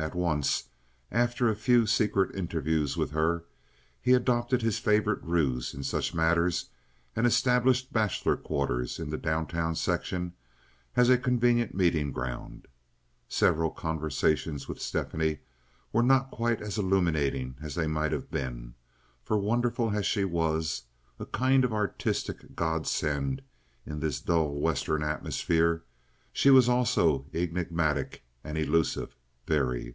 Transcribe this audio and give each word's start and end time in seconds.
At 0.00 0.14
once, 0.14 0.68
after 1.10 1.48
a 1.48 1.56
few 1.56 1.84
secret 1.84 2.32
interviews 2.36 2.96
with 2.96 3.10
her, 3.10 3.46
he 4.00 4.12
adopted 4.12 4.62
his 4.62 4.78
favorite 4.78 5.20
ruse 5.24 5.74
in 5.74 5.82
such 5.82 6.14
matters 6.14 6.70
and 7.16 7.26
established 7.26 7.92
bachelor 7.92 8.36
quarters 8.36 9.00
in 9.00 9.10
the 9.10 9.18
down 9.18 9.48
town 9.48 9.74
section 9.74 10.34
as 10.94 11.10
a 11.10 11.18
convenient 11.18 11.74
meeting 11.74 12.12
ground. 12.12 12.68
Several 13.28 13.72
conversations 13.72 14.68
with 14.68 14.80
Stephanie 14.80 15.40
were 15.92 16.04
not 16.04 16.30
quite 16.30 16.62
as 16.62 16.78
illuminating 16.78 17.56
as 17.60 17.74
they 17.74 17.88
might 17.88 18.12
have 18.12 18.30
been, 18.30 18.74
for, 19.24 19.36
wonderful 19.36 19.90
as 19.90 20.06
she 20.06 20.24
was—a 20.24 21.26
kind 21.26 21.64
of 21.64 21.72
artistic 21.72 22.54
godsend 22.54 23.42
in 23.84 23.98
this 23.98 24.20
dull 24.20 24.60
Western 24.60 25.02
atmosphere—she 25.02 26.50
was 26.50 26.68
also 26.68 27.26
enigmatic 27.34 28.22
and 28.44 28.56
elusive, 28.56 29.16
very. 29.46 29.94